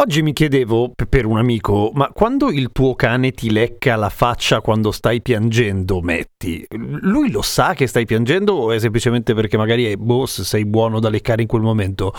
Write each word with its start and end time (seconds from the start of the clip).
Oggi 0.00 0.22
mi 0.22 0.32
chiedevo, 0.32 0.92
per 1.08 1.26
un 1.26 1.38
amico, 1.38 1.90
ma 1.92 2.12
quando 2.12 2.50
il 2.50 2.70
tuo 2.70 2.94
cane 2.94 3.32
ti 3.32 3.50
lecca 3.50 3.96
la 3.96 4.10
faccia 4.10 4.60
quando 4.60 4.92
stai 4.92 5.20
piangendo, 5.20 6.00
metti, 6.02 6.64
lui 6.70 7.32
lo 7.32 7.42
sa 7.42 7.74
che 7.74 7.88
stai 7.88 8.04
piangendo 8.04 8.54
o 8.54 8.70
è 8.70 8.78
semplicemente 8.78 9.34
perché 9.34 9.56
magari 9.56 9.86
è 9.86 9.96
boss, 9.96 10.42
sei 10.42 10.64
buono 10.66 11.00
da 11.00 11.08
leccare 11.08 11.42
in 11.42 11.48
quel 11.48 11.62
momento? 11.62 12.14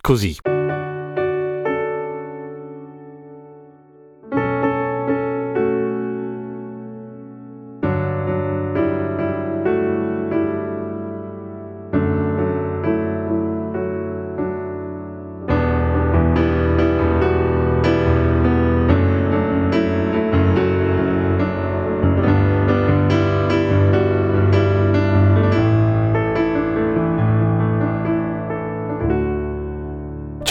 Così. 0.00 0.36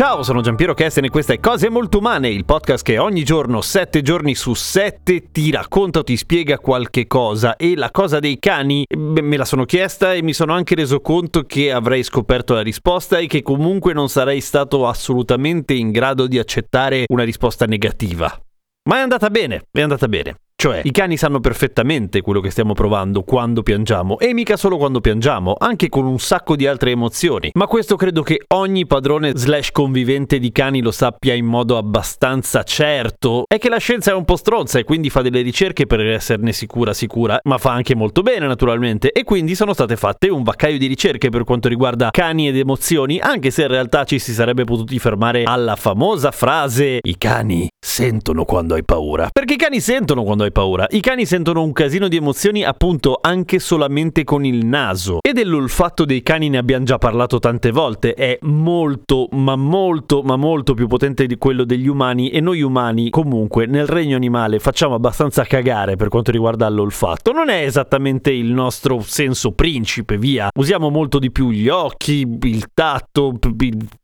Ciao, 0.04 0.22
sono 0.22 0.42
Giampiero 0.42 0.74
Kesten 0.74 1.06
e 1.06 1.10
questa 1.10 1.32
è 1.32 1.40
Cose 1.40 1.70
Molto 1.70 2.00
Umane, 2.00 2.28
il 2.28 2.44
podcast 2.44 2.84
che 2.84 2.98
ogni 2.98 3.24
giorno, 3.24 3.62
sette 3.62 4.02
giorni 4.02 4.36
su 4.36 4.54
sette, 4.54 5.32
ti 5.32 5.50
racconta 5.50 6.00
o 6.00 6.04
ti 6.04 6.18
spiega 6.18 6.60
qualche 6.60 7.08
cosa. 7.08 7.56
E 7.56 7.78
la 7.78 7.90
cosa 7.90 8.20
dei 8.20 8.38
cani 8.38 8.84
beh, 8.86 9.22
me 9.22 9.38
la 9.38 9.46
sono 9.46 9.64
chiesta 9.64 10.14
e 10.14 10.22
mi 10.22 10.34
sono 10.34 10.52
anche 10.52 10.76
reso 10.76 11.00
conto 11.00 11.44
che 11.44 11.72
avrei 11.72 12.04
scoperto 12.04 12.54
la 12.54 12.60
risposta 12.60 13.18
e 13.18 13.28
che 13.28 13.42
comunque 13.42 13.94
non 13.94 14.10
sarei 14.10 14.42
stato 14.42 14.90
assolutamente 14.90 15.74
in 15.74 15.92
grado 15.92 16.28
di 16.28 16.38
accettare 16.38 17.06
una 17.08 17.24
risposta 17.24 17.66
negativa. 17.66 18.38
Ma 18.90 18.98
è 18.98 19.00
andata 19.00 19.30
bene, 19.30 19.68
è 19.72 19.80
andata 19.80 20.10
bene. 20.10 20.36
Cioè, 20.56 20.82
i 20.84 20.92
cani 20.92 21.18
sanno 21.18 21.40
perfettamente 21.40 22.22
quello 22.22 22.40
che 22.40 22.50
stiamo 22.50 22.74
provando 22.74 23.24
quando 23.24 23.64
piangiamo, 23.64 24.18
e 24.20 24.34
mica 24.34 24.56
solo 24.56 24.78
quando 24.78 25.02
piangiamo, 25.02 25.56
anche 25.58 25.90
con 25.90 26.06
un 26.06 26.20
sacco 26.20 26.56
di 26.56 26.66
altre 26.68 26.92
emozioni. 26.92 27.52
Ma 27.54 27.68
questo 27.68 27.96
credo 27.96 28.22
che 28.22 28.44
ogni 28.54 28.86
padrone 28.86 29.32
slash 29.36 29.72
convivente 29.72 30.40
di 30.40 30.52
cani 30.52 30.82
lo 30.82 30.92
sappia 30.92 31.34
in 31.34 31.46
modo 31.46 31.78
abbastanza 31.78 32.64
certo. 32.64 33.44
È 33.48 33.58
che 33.58 33.70
la 33.70 33.78
scienza 33.78 34.12
è 34.12 34.14
un 34.14 34.26
po' 34.26 34.38
stronza 34.38 34.80
e 34.80 34.84
quindi 34.86 35.10
fa 35.10 35.22
delle 35.22 35.42
ricerche 35.42 35.86
per 35.86 36.00
esserne 36.00 36.54
sicura 36.54 36.94
sicura, 36.94 37.40
ma 37.44 37.58
fa 37.58 37.72
anche 37.72 37.96
molto 37.96 38.22
bene 38.22 38.48
naturalmente. 38.48 39.12
E 39.12 39.24
quindi 39.24 39.56
sono 39.56 39.74
state 39.74 39.98
fatte 39.98 40.30
un 40.30 40.44
vaccaio 40.44 40.78
di 40.78 40.88
ricerche 40.88 41.30
per 41.30 41.44
quanto 41.44 41.68
riguarda 41.68 42.10
cani 42.12 42.48
ed 42.48 42.58
emozioni, 42.58 43.20
anche 43.20 43.52
se 43.52 43.64
in 43.64 43.68
realtà 43.68 44.06
ci 44.06 44.20
si 44.20 44.34
sarebbe 44.34 44.64
potuti 44.64 44.98
fermare 44.98 45.44
alla 45.44 45.76
famosa 45.76 46.32
frase 46.32 47.00
i 47.02 47.18
cani 47.18 47.68
sentono 47.84 48.46
quando 48.46 48.76
hai 48.76 48.84
paura. 48.84 49.30
Perché 49.32 49.54
i 49.54 49.58
cani 49.58 49.80
sentono 49.80 50.24
quando 50.24 50.43
hai 50.44 50.52
paura. 50.52 50.86
I 50.90 51.00
cani 51.00 51.26
sentono 51.26 51.64
un 51.64 51.72
casino 51.72 52.08
di 52.08 52.18
emozioni 52.18 52.64
appunto 52.64 53.20
anche 53.22 53.60
solamente 53.60 54.24
con 54.24 54.46
il 54.46 54.66
naso. 54.66 55.20
E 55.22 55.34
dell'olfatto 55.34 56.06
dei 56.06 56.22
cani 56.22 56.50
ne 56.50 56.58
abbiamo 56.58 56.86
già 56.86 56.98
parlato 56.98 57.40
tante 57.40 57.72
volte. 57.72 58.14
È 58.14 58.38
molto, 58.42 59.28
ma 59.32 59.56
molto, 59.56 60.22
ma 60.22 60.36
molto 60.36 60.74
più 60.74 60.88
potente 60.88 61.26
di 61.26 61.38
quello 61.38 61.64
degli 61.64 61.88
umani 61.88 62.30
e 62.30 62.40
noi 62.40 62.62
umani 62.62 63.10
comunque 63.10 63.66
nel 63.66 63.88
regno 63.88 64.16
animale 64.16 64.60
facciamo 64.60 64.96
abbastanza 64.96 65.44
cagare 65.44 65.96
per 65.96 66.10
quanto 66.10 66.32
riguarda 66.32 66.68
l'olfatto. 66.70 67.32
Non 67.32 67.50
è 67.50 67.64
esattamente 67.64 68.32
il 68.32 68.52
nostro 68.52 69.02
senso 69.02 69.52
principe, 69.52 70.18
via. 70.18 70.50
Usiamo 70.56 70.90
molto 70.90 71.20
di 71.20 71.32
più 71.32 71.52
gli 71.52 71.70
occhi, 71.70 72.28
il 72.42 72.68
tatto, 72.74 73.38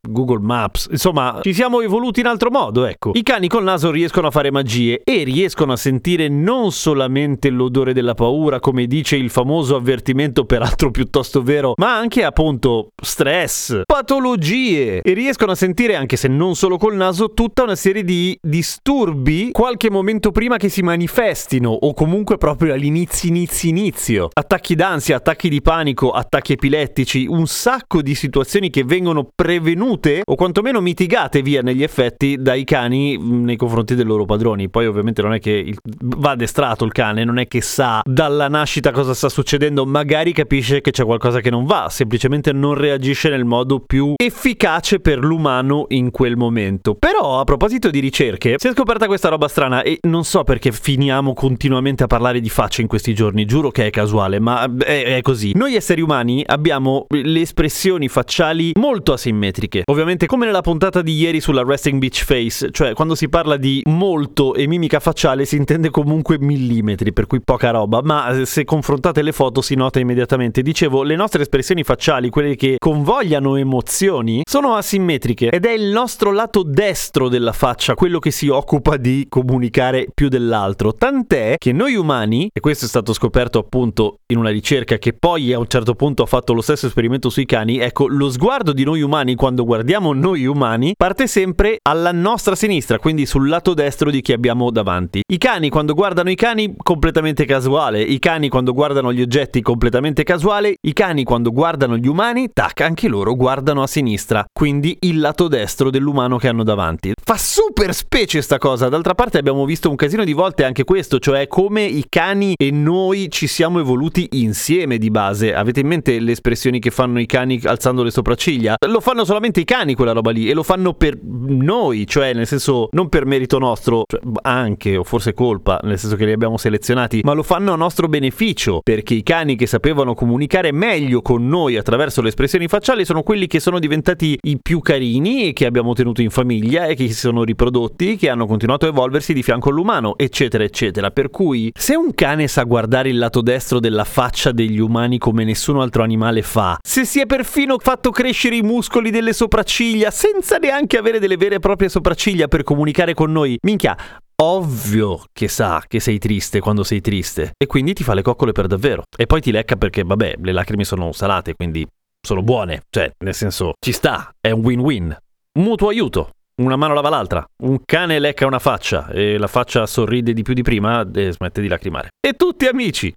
Google 0.00 0.40
Maps. 0.40 0.88
Insomma, 0.90 1.40
ci 1.42 1.52
siamo 1.52 1.80
evoluti 1.80 2.20
in 2.20 2.26
altro 2.26 2.50
modo, 2.50 2.84
ecco. 2.84 3.10
I 3.14 3.22
cani 3.22 3.48
col 3.48 3.64
naso 3.64 3.90
riescono 3.90 4.28
a 4.28 4.30
fare 4.30 4.50
magie 4.50 5.02
e 5.04 5.22
riescono 5.24 5.72
a 5.72 5.76
sentire 5.76 6.28
non 6.30 6.72
solamente 6.72 7.50
l'odore 7.50 7.92
della 7.92 8.14
paura, 8.14 8.60
come 8.60 8.86
dice 8.86 9.16
il 9.16 9.28
famoso 9.30 9.76
avvertimento, 9.76 10.44
peraltro 10.44 10.90
piuttosto 10.90 11.42
vero, 11.42 11.74
ma 11.76 11.96
anche 11.96 12.24
appunto 12.24 12.92
stress, 13.00 13.82
patologie 13.84 15.02
e 15.02 15.12
riescono 15.12 15.52
a 15.52 15.54
sentire, 15.54 15.96
anche 15.96 16.16
se 16.16 16.28
non 16.28 16.54
solo 16.54 16.78
col 16.78 16.96
naso, 16.96 17.32
tutta 17.32 17.62
una 17.62 17.76
serie 17.76 18.04
di 18.04 18.38
disturbi 18.40 19.50
qualche 19.52 19.90
momento 19.90 20.30
prima 20.30 20.56
che 20.56 20.68
si 20.68 20.82
manifestino 20.82 21.70
o 21.70 21.92
comunque 21.92 22.38
proprio 22.38 22.72
all'inizio, 22.72 23.28
inizio, 23.28 23.68
inizio. 23.68 24.28
Attacchi 24.32 24.74
d'ansia, 24.74 25.16
attacchi 25.16 25.48
di 25.48 25.60
panico, 25.60 26.10
attacchi 26.10 26.52
epilettici, 26.52 27.26
un 27.26 27.46
sacco 27.46 28.02
di 28.02 28.14
situazioni 28.14 28.70
che 28.70 28.84
vengono 28.84 29.28
prevenute 29.34 30.22
o 30.24 30.34
quantomeno 30.34 30.80
mitigate 30.80 31.42
via 31.42 31.62
negli 31.62 31.82
effetti 31.82 32.36
dai 32.38 32.64
cani 32.64 33.18
nei 33.18 33.56
confronti 33.56 33.94
dei 33.94 34.04
loro 34.04 34.24
padroni. 34.24 34.68
Poi 34.68 34.86
ovviamente 34.86 35.22
non 35.22 35.34
è 35.34 35.38
che 35.38 35.50
il, 35.50 35.78
va 36.20 36.32
addestrato 36.32 36.84
il 36.84 36.92
cane, 36.92 37.24
non 37.24 37.38
è 37.38 37.48
che 37.48 37.60
sa 37.62 38.02
dalla 38.04 38.48
nascita 38.48 38.92
cosa 38.92 39.14
sta 39.14 39.28
succedendo, 39.28 39.86
magari 39.86 40.32
capisce 40.32 40.80
che 40.80 40.90
c'è 40.90 41.04
qualcosa 41.04 41.40
che 41.40 41.50
non 41.50 41.64
va, 41.64 41.88
semplicemente 41.88 42.52
non 42.52 42.74
reagisce 42.74 43.30
nel 43.30 43.44
modo 43.44 43.80
più 43.80 44.14
efficace 44.16 45.00
per 45.00 45.18
l'umano 45.18 45.86
in 45.88 46.10
quel 46.10 46.36
momento. 46.36 46.94
Però 46.94 47.40
a 47.40 47.44
proposito 47.44 47.90
di 47.90 47.98
ricerche, 47.98 48.56
si 48.58 48.68
è 48.68 48.72
scoperta 48.72 49.06
questa 49.06 49.30
roba 49.30 49.48
strana 49.48 49.82
e 49.82 49.98
non 50.02 50.24
so 50.24 50.44
perché 50.44 50.70
finiamo 50.70 51.32
continuamente 51.32 52.04
a 52.04 52.06
parlare 52.06 52.40
di 52.40 52.50
facce 52.50 52.82
in 52.82 52.86
questi 52.86 53.14
giorni, 53.14 53.46
giuro 53.46 53.70
che 53.70 53.86
è 53.86 53.90
casuale, 53.90 54.38
ma 54.38 54.70
è, 54.78 55.16
è 55.16 55.20
così. 55.22 55.52
Noi 55.54 55.74
esseri 55.74 56.02
umani 56.02 56.44
abbiamo 56.46 57.06
le 57.08 57.40
espressioni 57.40 58.08
facciali 58.08 58.72
molto 58.78 59.14
asimmetriche. 59.14 59.84
Ovviamente 59.86 60.26
come 60.26 60.44
nella 60.44 60.60
puntata 60.60 61.00
di 61.00 61.14
ieri 61.14 61.40
sulla 61.40 61.64
resting 61.64 61.98
beach 61.98 62.24
face, 62.24 62.70
cioè 62.70 62.92
quando 62.92 63.14
si 63.14 63.28
parla 63.30 63.56
di 63.56 63.80
molto 63.86 64.54
e 64.54 64.66
mimica 64.66 65.00
facciale 65.00 65.46
si 65.46 65.56
intende 65.56 65.88
comunque 65.88 66.08
millimetri, 66.38 67.12
per 67.12 67.26
cui 67.26 67.40
poca 67.40 67.70
roba, 67.70 68.00
ma 68.02 68.44
se 68.44 68.64
confrontate 68.64 69.22
le 69.22 69.32
foto 69.32 69.60
si 69.60 69.74
nota 69.74 69.98
immediatamente. 70.00 70.62
Dicevo, 70.62 71.02
le 71.02 71.16
nostre 71.16 71.42
espressioni 71.42 71.82
facciali, 71.82 72.30
quelle 72.30 72.56
che 72.56 72.76
convogliano 72.78 73.56
emozioni, 73.56 74.42
sono 74.48 74.74
asimmetriche 74.74 75.50
ed 75.50 75.64
è 75.64 75.72
il 75.72 75.90
nostro 75.90 76.32
lato 76.32 76.62
destro 76.62 77.28
della 77.28 77.52
faccia 77.52 77.94
quello 77.94 78.18
che 78.18 78.30
si 78.30 78.48
occupa 78.48 78.96
di 78.96 79.26
comunicare 79.28 80.06
più 80.12 80.28
dell'altro. 80.28 80.94
Tant'è 80.94 81.56
che 81.58 81.72
noi 81.72 81.94
umani, 81.94 82.50
e 82.52 82.60
questo 82.60 82.84
è 82.84 82.88
stato 82.88 83.12
scoperto 83.12 83.58
appunto 83.58 84.20
in 84.32 84.38
una 84.38 84.50
ricerca 84.50 84.98
che 84.98 85.12
poi 85.12 85.52
a 85.52 85.58
un 85.58 85.68
certo 85.68 85.94
punto 85.94 86.22
ha 86.22 86.26
fatto 86.26 86.52
lo 86.52 86.60
stesso 86.60 86.86
esperimento 86.86 87.28
sui 87.30 87.46
cani, 87.46 87.78
ecco, 87.78 88.06
lo 88.06 88.30
sguardo 88.30 88.72
di 88.72 88.84
noi 88.84 89.02
umani 89.02 89.34
quando 89.34 89.64
guardiamo 89.64 90.12
noi 90.12 90.46
umani 90.46 90.94
parte 90.96 91.26
sempre 91.26 91.78
alla 91.82 92.12
nostra 92.12 92.54
sinistra, 92.54 92.98
quindi 92.98 93.26
sul 93.26 93.48
lato 93.48 93.74
destro 93.74 94.10
di 94.10 94.20
chi 94.20 94.32
abbiamo 94.32 94.70
davanti. 94.70 95.20
I 95.26 95.38
cani 95.38 95.68
quando 95.68 95.94
guardano 96.00 96.30
i 96.30 96.34
cani 96.34 96.76
completamente 96.82 97.44
casuale, 97.44 98.00
i 98.00 98.18
cani 98.18 98.48
quando 98.48 98.72
guardano 98.72 99.12
gli 99.12 99.20
oggetti 99.20 99.60
completamente 99.60 100.22
casuale, 100.22 100.76
i 100.80 100.94
cani 100.94 101.24
quando 101.24 101.52
guardano 101.52 101.98
gli 101.98 102.06
umani, 102.06 102.48
tac, 102.54 102.80
anche 102.80 103.06
loro 103.06 103.36
guardano 103.36 103.82
a 103.82 103.86
sinistra, 103.86 104.46
quindi 104.50 104.96
il 105.00 105.20
lato 105.20 105.46
destro 105.46 105.90
dell'umano 105.90 106.38
che 106.38 106.48
hanno 106.48 106.62
davanti. 106.62 107.12
Fa 107.22 107.36
super 107.36 107.92
specie 107.92 108.40
sta 108.40 108.56
cosa, 108.56 108.88
d'altra 108.88 109.14
parte 109.14 109.36
abbiamo 109.36 109.66
visto 109.66 109.90
un 109.90 109.96
casino 109.96 110.24
di 110.24 110.32
volte 110.32 110.64
anche 110.64 110.84
questo, 110.84 111.18
cioè 111.18 111.46
come 111.48 111.82
i 111.82 112.06
cani 112.08 112.54
e 112.56 112.70
noi 112.70 113.28
ci 113.28 113.46
siamo 113.46 113.78
evoluti 113.78 114.26
insieme 114.30 114.96
di 114.96 115.10
base. 115.10 115.54
Avete 115.54 115.80
in 115.80 115.86
mente 115.86 116.18
le 116.18 116.32
espressioni 116.32 116.78
che 116.80 116.90
fanno 116.90 117.20
i 117.20 117.26
cani 117.26 117.60
alzando 117.64 118.02
le 118.02 118.10
sopracciglia? 118.10 118.76
Lo 118.86 119.00
fanno 119.00 119.26
solamente 119.26 119.60
i 119.60 119.64
cani 119.64 119.94
quella 119.94 120.12
roba 120.12 120.30
lì 120.30 120.48
e 120.48 120.54
lo 120.54 120.62
fanno 120.62 120.94
per 120.94 121.18
noi, 121.22 122.06
cioè 122.06 122.32
nel 122.32 122.46
senso 122.46 122.88
non 122.92 123.10
per 123.10 123.26
merito 123.26 123.58
nostro, 123.58 124.04
cioè, 124.06 124.20
anche 124.40 124.96
o 124.96 125.04
forse 125.04 125.34
colpa, 125.34 125.78
nel 125.90 125.98
senso 125.98 126.16
che 126.16 126.24
li 126.24 126.32
abbiamo 126.32 126.56
selezionati, 126.56 127.20
ma 127.22 127.32
lo 127.32 127.42
fanno 127.42 127.72
a 127.72 127.76
nostro 127.76 128.08
beneficio, 128.08 128.80
perché 128.82 129.14
i 129.14 129.22
cani 129.22 129.56
che 129.56 129.66
sapevano 129.66 130.14
comunicare 130.14 130.72
meglio 130.72 131.20
con 131.20 131.46
noi 131.46 131.76
attraverso 131.76 132.22
le 132.22 132.28
espressioni 132.28 132.68
facciali 132.68 133.04
sono 133.04 133.22
quelli 133.22 133.46
che 133.46 133.60
sono 133.60 133.78
diventati 133.78 134.38
i 134.42 134.58
più 134.60 134.80
carini 134.80 135.48
e 135.48 135.52
che 135.52 135.66
abbiamo 135.66 135.92
tenuto 135.92 136.22
in 136.22 136.30
famiglia 136.30 136.86
e 136.86 136.94
che 136.94 137.06
si 137.08 137.14
sono 137.14 137.44
riprodotti, 137.44 138.16
che 138.16 138.28
hanno 138.28 138.46
continuato 138.46 138.86
a 138.86 138.88
evolversi 138.88 139.32
di 139.32 139.42
fianco 139.42 139.70
all'umano, 139.70 140.16
eccetera, 140.16 140.64
eccetera. 140.64 141.10
Per 141.10 141.30
cui, 141.30 141.70
se 141.74 141.96
un 141.96 142.14
cane 142.14 142.46
sa 142.46 142.62
guardare 142.62 143.08
il 143.08 143.18
lato 143.18 143.40
destro 143.40 143.80
della 143.80 144.04
faccia 144.04 144.52
degli 144.52 144.78
umani 144.78 145.18
come 145.18 145.44
nessun 145.44 145.80
altro 145.80 146.02
animale 146.02 146.42
fa, 146.42 146.78
se 146.80 147.04
si 147.04 147.20
è 147.20 147.26
perfino 147.26 147.76
fatto 147.78 148.10
crescere 148.10 148.56
i 148.56 148.62
muscoli 148.62 149.10
delle 149.10 149.32
sopracciglia 149.32 150.10
senza 150.10 150.56
neanche 150.56 150.96
avere 150.96 151.18
delle 151.18 151.36
vere 151.36 151.56
e 151.56 151.60
proprie 151.60 151.88
sopracciglia 151.88 152.46
per 152.46 152.62
comunicare 152.62 153.14
con 153.14 153.32
noi, 153.32 153.58
minchia, 153.62 153.96
ovvio 154.42 155.24
che 155.32 155.48
sa 155.48 155.84
che 155.86 156.00
sei 156.00 156.18
triste 156.18 156.60
quando 156.60 156.82
sei 156.82 157.00
triste 157.00 157.52
e 157.56 157.66
quindi 157.66 157.92
ti 157.92 158.02
fa 158.02 158.14
le 158.14 158.22
coccole 158.22 158.52
per 158.52 158.66
davvero. 158.66 159.02
E 159.16 159.26
poi 159.26 159.40
ti 159.40 159.50
lecca 159.50 159.76
perché, 159.76 160.02
vabbè, 160.02 160.36
le 160.38 160.52
lacrime 160.52 160.84
sono 160.84 161.12
salate, 161.12 161.54
quindi 161.54 161.86
sono 162.20 162.42
buone, 162.42 162.82
cioè, 162.90 163.10
nel 163.24 163.34
senso, 163.34 163.74
ci 163.78 163.92
sta, 163.92 164.34
è 164.40 164.50
un 164.50 164.60
win-win. 164.60 165.16
Mutuo 165.58 165.88
aiuto. 165.88 166.30
Una 166.60 166.76
mano 166.76 166.92
lava 166.92 167.08
l'altra, 167.08 167.42
un 167.62 167.78
cane 167.86 168.18
lecca 168.18 168.44
una 168.46 168.58
faccia 168.58 169.08
e 169.08 169.38
la 169.38 169.46
faccia 169.46 169.86
sorride 169.86 170.34
di 170.34 170.42
più 170.42 170.52
di 170.52 170.60
prima 170.60 171.08
e 171.10 171.32
smette 171.32 171.62
di 171.62 171.68
lacrimare. 171.68 172.10
E 172.20 172.34
tutti 172.34 172.66
amici! 172.66 173.10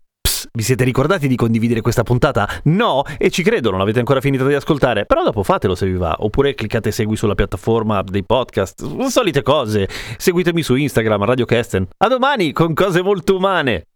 Vi 0.52 0.64
siete 0.64 0.84
ricordati 0.84 1.28
di 1.28 1.36
condividere 1.36 1.82
questa 1.82 2.04
puntata? 2.04 2.48
No? 2.64 3.04
E 3.18 3.30
ci 3.30 3.44
credo, 3.44 3.72
non 3.72 3.82
avete 3.82 4.00
ancora 4.00 4.22
finito 4.22 4.48
di 4.48 4.54
ascoltare, 4.54 5.06
però 5.06 5.24
dopo 5.24 5.44
fatelo 5.44 5.76
se 5.76 5.86
vi 5.86 5.96
va, 5.96 6.16
oppure 6.20 6.56
cliccate 6.56 6.92
segui 6.92 7.16
sulla 7.16 7.36
piattaforma 7.36 8.02
dei 8.04 8.24
podcast, 8.24 9.08
solite 9.08 9.42
cose. 9.42 9.88
Seguitemi 10.18 10.62
su 10.62 10.76
Instagram, 10.76 11.24
Radio 11.26 11.46
Kesten. 11.46 11.88
A 11.98 12.08
domani 12.08 12.52
con 12.52 12.74
cose 12.74 13.02
molto 13.02 13.36
umane! 13.36 13.88